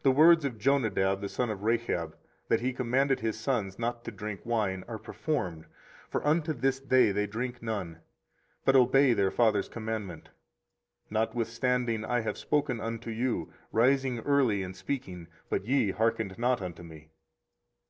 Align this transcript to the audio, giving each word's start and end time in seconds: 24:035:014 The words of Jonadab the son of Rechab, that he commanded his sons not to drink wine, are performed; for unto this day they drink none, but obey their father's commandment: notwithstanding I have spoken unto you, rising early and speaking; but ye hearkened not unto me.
24:035:014 0.00 0.02
The 0.02 0.10
words 0.10 0.44
of 0.44 0.58
Jonadab 0.58 1.20
the 1.22 1.28
son 1.30 1.48
of 1.48 1.62
Rechab, 1.62 2.14
that 2.48 2.60
he 2.60 2.74
commanded 2.74 3.20
his 3.20 3.40
sons 3.40 3.78
not 3.78 4.04
to 4.04 4.10
drink 4.10 4.42
wine, 4.44 4.84
are 4.86 4.98
performed; 4.98 5.64
for 6.10 6.22
unto 6.26 6.52
this 6.52 6.78
day 6.78 7.10
they 7.10 7.26
drink 7.26 7.62
none, 7.62 8.00
but 8.66 8.76
obey 8.76 9.14
their 9.14 9.30
father's 9.30 9.70
commandment: 9.70 10.28
notwithstanding 11.08 12.04
I 12.04 12.20
have 12.20 12.36
spoken 12.36 12.80
unto 12.82 13.10
you, 13.10 13.50
rising 13.72 14.18
early 14.18 14.62
and 14.62 14.76
speaking; 14.76 15.26
but 15.48 15.64
ye 15.64 15.92
hearkened 15.92 16.36
not 16.36 16.60
unto 16.60 16.82
me. 16.82 17.08